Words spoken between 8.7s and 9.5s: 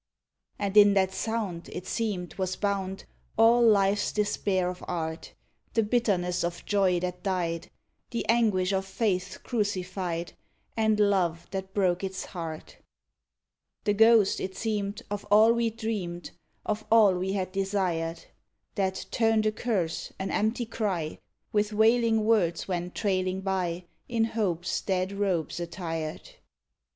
of faith's